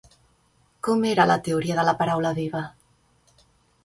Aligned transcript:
Com 0.87 1.03
era 1.09 1.27
la 1.31 1.35
teoria 1.47 1.75
de 1.79 1.83
la 1.89 1.93
paraula 1.99 2.31
viva? 2.39 2.63